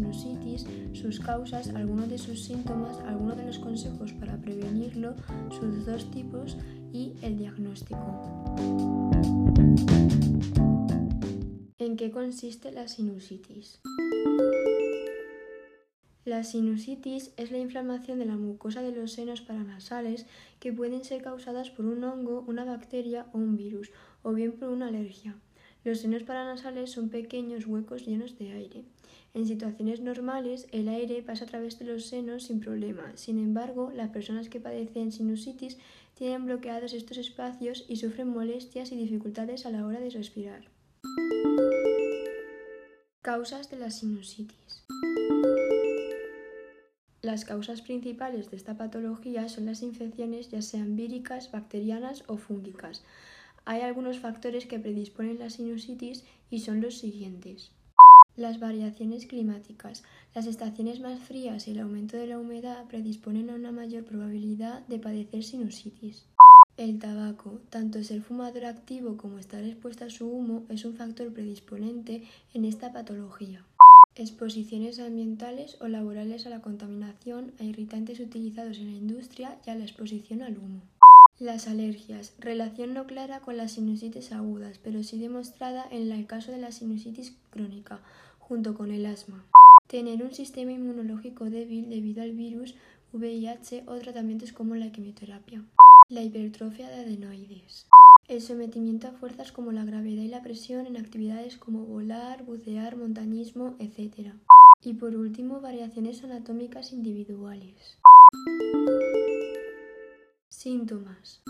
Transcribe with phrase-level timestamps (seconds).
[0.00, 5.14] sinusitis, sus causas, algunos de sus síntomas, algunos de los consejos para prevenirlo,
[5.50, 6.56] sus dos tipos
[6.92, 8.56] y el diagnóstico.
[11.78, 13.80] ¿En qué consiste la sinusitis?
[16.24, 20.26] La sinusitis es la inflamación de la mucosa de los senos paranasales
[20.60, 23.90] que pueden ser causadas por un hongo, una bacteria o un virus,
[24.22, 25.36] o bien por una alergia.
[25.84, 28.84] Los senos paranasales son pequeños huecos llenos de aire.
[29.32, 33.12] En situaciones normales, el aire pasa a través de los senos sin problema.
[33.16, 35.78] Sin embargo, las personas que padecen sinusitis
[36.14, 40.64] tienen bloqueados estos espacios y sufren molestias y dificultades a la hora de respirar.
[43.22, 44.84] Causas de la sinusitis.
[47.22, 53.02] Las causas principales de esta patología son las infecciones ya sean víricas, bacterianas o fúngicas.
[53.70, 57.70] Hay algunos factores que predisponen la sinusitis y son los siguientes.
[58.34, 60.02] Las variaciones climáticas.
[60.34, 64.84] Las estaciones más frías y el aumento de la humedad predisponen a una mayor probabilidad
[64.88, 66.24] de padecer sinusitis.
[66.76, 71.32] El tabaco, tanto ser fumador activo como estar expuesto a su humo, es un factor
[71.32, 73.64] predisponente en esta patología.
[74.16, 79.76] Exposiciones ambientales o laborales a la contaminación, a irritantes utilizados en la industria y a
[79.76, 80.80] la exposición al humo.
[81.40, 82.34] Las alergias.
[82.38, 86.70] Relación no clara con las sinusitis agudas, pero sí demostrada en el caso de la
[86.70, 88.00] sinusitis crónica,
[88.40, 89.46] junto con el asma.
[89.88, 92.74] Tener un sistema inmunológico débil debido al virus
[93.14, 95.64] VIH o tratamientos como la quimioterapia.
[96.10, 97.86] La hipertrofia de adenoides.
[98.28, 102.96] El sometimiento a fuerzas como la gravedad y la presión en actividades como volar, bucear,
[102.96, 104.34] montañismo, etc.
[104.84, 107.96] Y por último, variaciones anatómicas individuales.
[110.62, 111.40] Síntomas.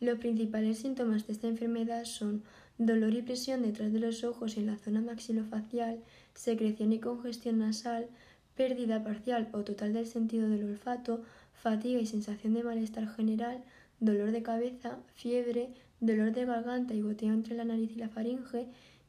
[0.00, 2.42] Los principales síntomas de esta enfermedad son
[2.78, 6.00] dolor y presión detrás de los ojos y en la zona maxilofacial,
[6.32, 8.08] secreción y congestión nasal,
[8.56, 13.62] pérdida parcial o total del sentido del olfato, fatiga y sensación de malestar general,
[13.98, 18.68] dolor de cabeza, fiebre, dolor de garganta y goteo entre la nariz y la faringe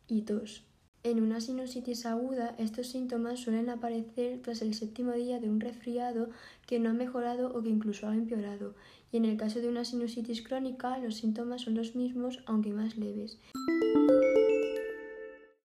[0.10, 0.66] y tos.
[1.04, 6.30] En una sinusitis aguda, estos síntomas suelen aparecer tras el séptimo día de un resfriado
[6.68, 8.76] que no ha mejorado o que incluso ha empeorado,
[9.12, 12.98] y en el caso de una sinusitis crónica, los síntomas son los mismos, aunque más
[12.98, 13.40] leves.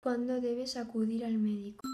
[0.03, 1.87] ¿Cuándo debes acudir al médico?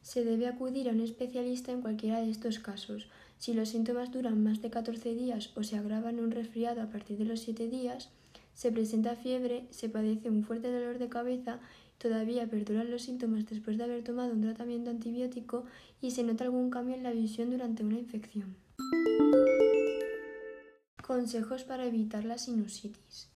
[0.00, 3.10] Se debe acudir a un especialista en cualquiera de estos casos.
[3.36, 7.18] Si los síntomas duran más de 14 días o se agravan un resfriado a partir
[7.18, 8.10] de los 7 días,
[8.54, 11.60] se presenta fiebre, se padece un fuerte dolor de cabeza,
[11.98, 15.64] todavía perduran los síntomas después de haber tomado un tratamiento antibiótico
[16.00, 18.56] y se nota algún cambio en la visión durante una infección.
[21.02, 23.30] Consejos para evitar la sinusitis.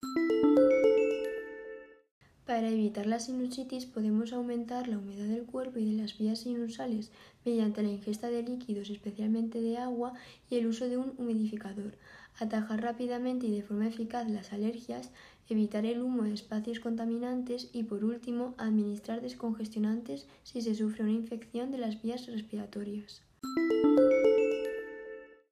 [2.46, 7.10] Para evitar la sinusitis podemos aumentar la humedad del cuerpo y de las vías sinusales
[7.42, 10.12] mediante la ingesta de líquidos, especialmente de agua,
[10.50, 11.96] y el uso de un humidificador.
[12.38, 15.10] Atajar rápidamente y de forma eficaz las alergias,
[15.48, 21.12] evitar el humo de espacios contaminantes y, por último, administrar descongestionantes si se sufre una
[21.12, 23.22] infección de las vías respiratorias.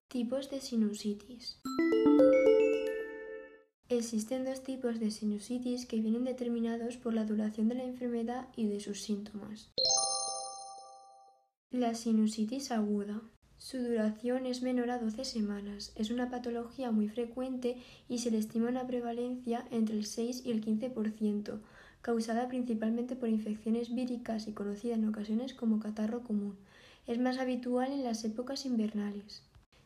[0.08, 1.58] Tipos de sinusitis.
[3.94, 8.66] Existen dos tipos de sinusitis que vienen determinados por la duración de la enfermedad y
[8.66, 9.70] de sus síntomas.
[11.70, 13.20] La sinusitis aguda.
[13.58, 15.92] Su duración es menor a 12 semanas.
[15.94, 17.76] Es una patología muy frecuente
[18.08, 21.60] y se le estima una prevalencia entre el 6 y el 15%,
[22.00, 26.56] causada principalmente por infecciones víricas y conocida en ocasiones como catarro común.
[27.06, 29.42] Es más habitual en las épocas invernales.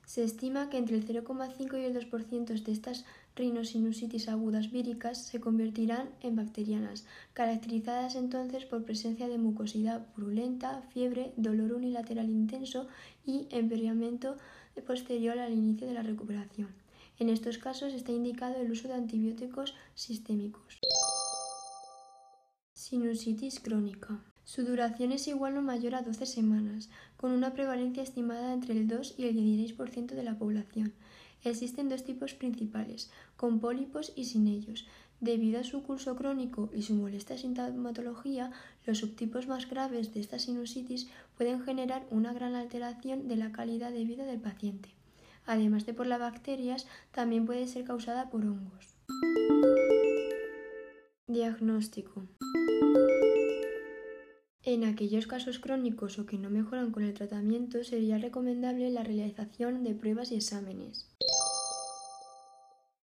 [0.06, 5.40] Se estima que entre el 0,5 y el 2% de estas rinosinusitis agudas víricas se
[5.40, 7.04] convertirán en bacterianas,
[7.34, 12.86] caracterizadas entonces por presencia de mucosidad purulenta, fiebre, dolor unilateral intenso
[13.26, 14.36] y empeoramiento
[14.86, 16.68] posterior al inicio de la recuperación.
[17.18, 20.78] En estos casos está indicado el uso de antibióticos sistémicos.
[22.72, 24.20] Sinusitis crónica.
[24.46, 28.86] Su duración es igual o mayor a 12 semanas, con una prevalencia estimada entre el
[28.86, 30.92] 2 y el 16% de la población.
[31.42, 34.86] Existen dos tipos principales, con pólipos y sin ellos.
[35.20, 38.52] Debido a su curso crónico y su molesta sintomatología,
[38.86, 43.90] los subtipos más graves de esta sinusitis pueden generar una gran alteración de la calidad
[43.90, 44.90] de vida del paciente.
[45.44, 48.94] Además de por las bacterias, también puede ser causada por hongos.
[51.26, 52.22] Diagnóstico.
[54.66, 59.84] En aquellos casos crónicos o que no mejoran con el tratamiento, sería recomendable la realización
[59.84, 61.06] de pruebas y exámenes.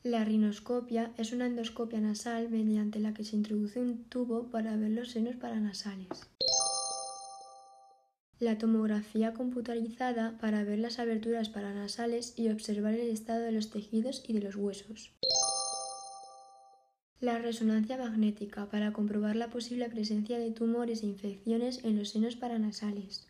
[0.03, 4.93] La rinoscopia es una endoscopia nasal mediante la que se introduce un tubo para ver
[4.93, 6.09] los senos paranasales.
[8.39, 14.25] La tomografía computarizada para ver las aberturas paranasales y observar el estado de los tejidos
[14.27, 15.13] y de los huesos.
[17.23, 22.35] La resonancia magnética para comprobar la posible presencia de tumores e infecciones en los senos
[22.35, 23.29] paranasales.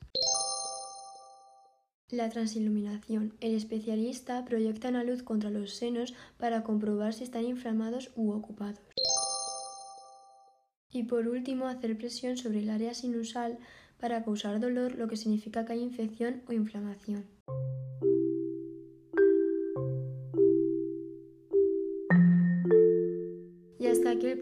[2.09, 3.35] La transiluminación.
[3.41, 8.81] El especialista proyecta una luz contra los senos para comprobar si están inflamados u ocupados.
[10.91, 13.59] Y por último, hacer presión sobre el área sinusal
[14.01, 17.27] para causar dolor, lo que significa que hay infección o inflamación.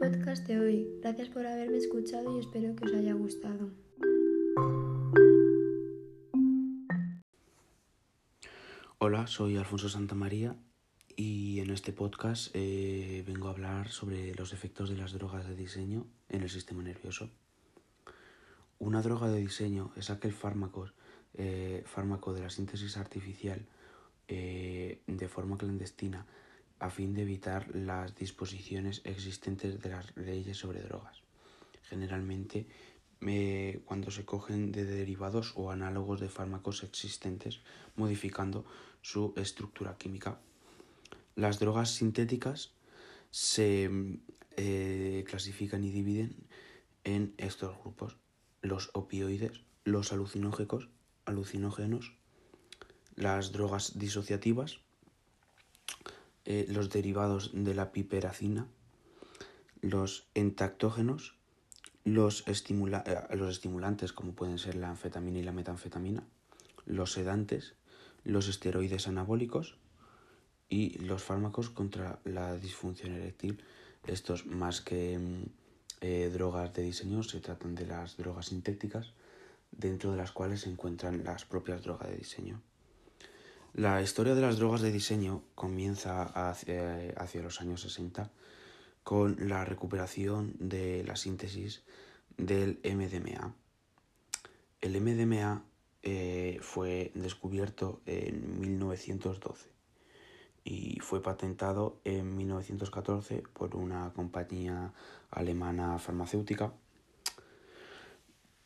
[0.00, 0.88] Podcast de hoy.
[1.02, 3.70] Gracias por haberme escuchado y espero que os haya gustado.
[8.96, 10.56] Hola, soy Alfonso Santamaría
[11.16, 15.54] y en este podcast eh, vengo a hablar sobre los efectos de las drogas de
[15.54, 17.28] diseño en el sistema nervioso.
[18.78, 20.88] Una droga de diseño es aquel fármaco,
[21.34, 23.66] eh, fármaco de la síntesis artificial
[24.28, 26.24] eh, de forma clandestina
[26.80, 31.22] a fin de evitar las disposiciones existentes de las leyes sobre drogas.
[31.82, 32.66] Generalmente
[33.84, 37.60] cuando se cogen de derivados o análogos de fármacos existentes
[37.94, 38.64] modificando
[39.02, 40.40] su estructura química.
[41.36, 42.72] Las drogas sintéticas
[43.30, 43.90] se
[44.56, 46.34] eh, clasifican y dividen
[47.04, 48.16] en estos grupos.
[48.62, 50.88] Los opioides, los alucinógenos,
[51.26, 52.14] alucinógenos
[53.16, 54.80] las drogas disociativas,
[56.44, 58.66] eh, los derivados de la piperacina,
[59.82, 61.34] los entactógenos,
[62.04, 66.24] los, eh, los estimulantes como pueden ser la anfetamina y la metanfetamina,
[66.86, 67.74] los sedantes,
[68.24, 69.76] los esteroides anabólicos
[70.68, 73.62] y los fármacos contra la disfunción eréctil.
[74.06, 75.42] Estos más que mm,
[76.00, 79.12] eh, drogas de diseño se tratan de las drogas sintéticas
[79.70, 82.60] dentro de las cuales se encuentran las propias drogas de diseño.
[83.72, 88.30] La historia de las drogas de diseño comienza hacia, hacia los años 60
[89.04, 91.84] con la recuperación de la síntesis
[92.36, 93.54] del MDMA.
[94.80, 95.64] El MDMA
[96.02, 99.68] eh, fue descubierto en 1912
[100.64, 104.92] y fue patentado en 1914 por una compañía
[105.30, 106.72] alemana farmacéutica,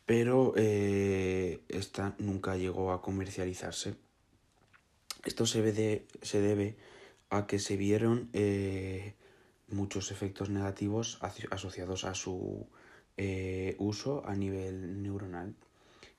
[0.06, 3.96] pero eh, esta nunca llegó a comercializarse.
[5.24, 6.76] Esto se debe, se debe
[7.30, 9.14] a que se vieron eh,
[9.68, 11.18] muchos efectos negativos
[11.50, 12.68] asociados a su
[13.78, 15.54] uso a nivel neuronal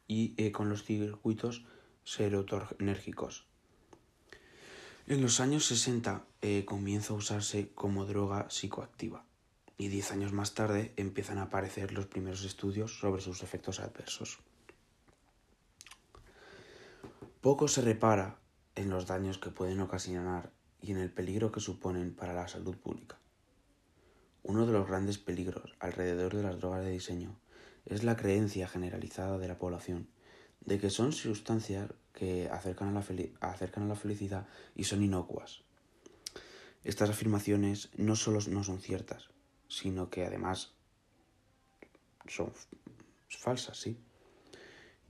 [0.08, 1.66] y eh, con los circuitos
[2.04, 3.46] serotonérgicos.
[5.08, 9.26] En los años 60 eh, comienza a usarse como droga psicoactiva
[9.78, 14.40] y 10 años más tarde empiezan a aparecer los primeros estudios sobre sus efectos adversos.
[17.42, 18.40] Poco se repara
[18.76, 20.52] en los daños que pueden ocasionar
[20.82, 23.18] y en el peligro que suponen para la salud pública.
[24.44, 27.40] Uno de los grandes peligros alrededor de las drogas de diseño
[27.86, 30.08] es la creencia generalizada de la población
[30.62, 35.64] de que son sustancias que acercan a la, felicidad y son inocuas.
[36.84, 39.30] Estas afirmaciones no solo no son ciertas,
[39.68, 40.74] sino que además
[42.28, 42.54] son
[43.30, 44.00] falsas, ¿sí?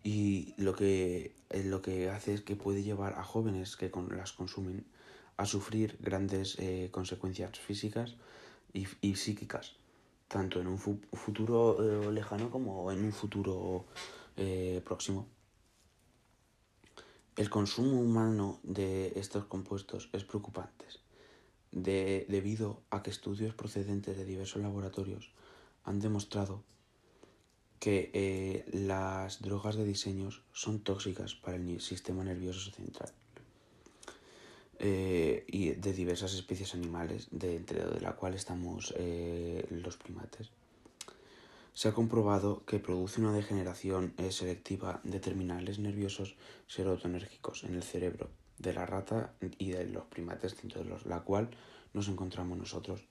[0.06, 4.34] Y lo que, eh, lo que hace es que puede llevar a jóvenes que las
[4.34, 4.86] consumen
[5.36, 8.16] a sufrir grandes eh, consecuencias físicas
[8.72, 9.78] y psíquicas
[10.28, 13.86] tanto en un futuro eh, lejano como en un futuro
[14.84, 15.28] próximo.
[17.36, 20.86] El consumo humano de estos compuestos es preocupante,
[21.72, 25.32] debido a que estudios procedentes de diversos laboratorios
[25.84, 26.64] han demostrado
[27.86, 33.12] que eh, las drogas de diseño son tóxicas para el sistema nervioso central.
[34.80, 40.50] Eh, y de diversas especies animales, de entre de la cual estamos eh, los primates.
[41.74, 48.32] Se ha comprobado que produce una degeneración selectiva de terminales nerviosos serotonérgicos en el cerebro
[48.58, 51.52] de la rata y de los primates, dentro de los, la cual
[51.94, 53.06] nos encontramos nosotros.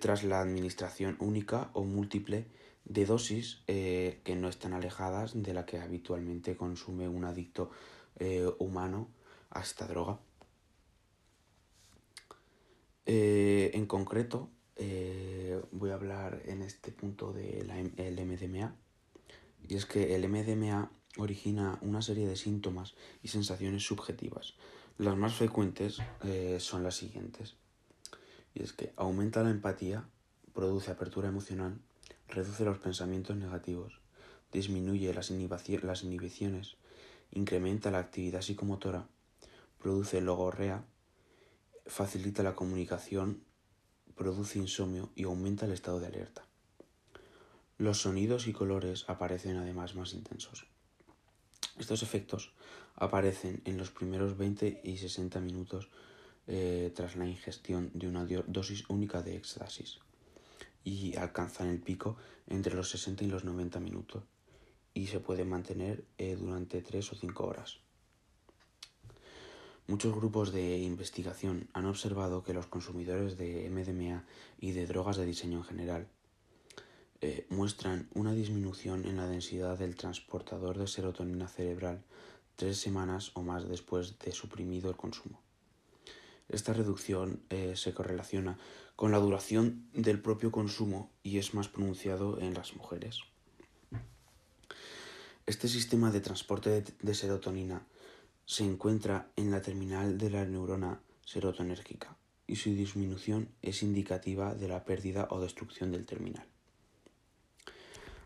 [0.00, 2.44] tras la administración única o múltiple
[2.86, 7.70] de dosis que no están alejadas de la que habitualmente consume un adicto
[8.58, 9.08] humano
[9.50, 10.18] a esta droga.
[13.06, 18.74] Eh, en concreto, eh, voy a hablar en este punto del MDMA.
[19.68, 24.54] Y es que el MDMA origina una serie de síntomas y sensaciones subjetivas.
[24.98, 27.54] Las más frecuentes eh, son las siguientes.
[28.54, 30.08] Y es que aumenta la empatía,
[30.52, 31.78] produce apertura emocional,
[32.28, 34.00] reduce los pensamientos negativos,
[34.52, 36.76] disminuye las, inhibiciones,
[37.30, 39.06] incrementa la actividad psicomotora,
[39.78, 40.84] produce logorrea,
[41.86, 43.44] facilita la comunicación,
[44.16, 46.44] produce insomnio y aumenta el estado de alerta.
[47.78, 50.66] Los sonidos y colores aparecen además más intensos.
[51.78, 52.54] Estos efectos
[52.94, 55.90] aparecen en los primeros 20 y 60 minutos
[56.46, 59.98] eh, tras la ingestión de una dosis única de éxtasis
[60.86, 62.16] y alcanzan el pico
[62.46, 64.22] entre los 60 y los 90 minutos
[64.94, 67.80] y se puede mantener eh, durante 3 o 5 horas.
[69.88, 74.24] Muchos grupos de investigación han observado que los consumidores de MDMA
[74.60, 76.08] y de drogas de diseño en general
[77.20, 82.04] eh, muestran una disminución en la densidad del transportador de serotonina cerebral
[82.54, 85.45] tres semanas o más después de suprimido el consumo.
[86.48, 88.58] Esta reducción eh, se correlaciona
[88.94, 93.20] con la duración del propio consumo y es más pronunciado en las mujeres.
[95.44, 97.86] Este sistema de transporte de serotonina
[98.46, 104.68] se encuentra en la terminal de la neurona serotonérgica y su disminución es indicativa de
[104.68, 106.46] la pérdida o destrucción del terminal.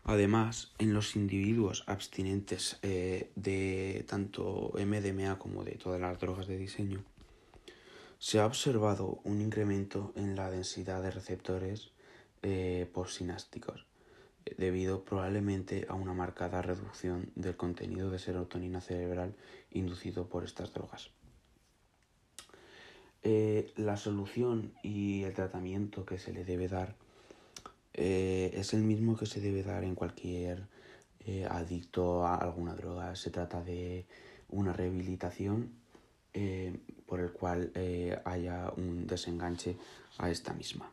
[0.03, 6.57] Además, en los individuos abstinentes eh, de tanto MDMA como de todas las drogas de
[6.57, 7.03] diseño,
[8.21, 11.89] se ha observado un incremento en la densidad de receptores
[12.43, 13.87] eh, possinásticos,
[14.45, 19.33] eh, debido probablemente a una marcada reducción del contenido de serotonina cerebral
[19.71, 21.09] inducido por estas drogas.
[23.23, 26.95] Eh, la solución y el tratamiento que se le debe dar
[27.93, 30.67] es el mismo que se debe dar en cualquier
[31.49, 33.15] adicto a alguna droga.
[33.15, 34.05] Se trata de
[34.47, 35.73] una rehabilitación
[37.11, 39.75] por el cual eh, haya un desenganche
[40.17, 40.89] a esta misma.